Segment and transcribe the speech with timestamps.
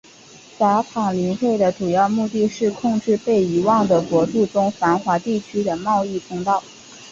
[0.57, 6.63] 散塔林会的主要目的是控制被遗忘的国度中繁华地区的贸易通道。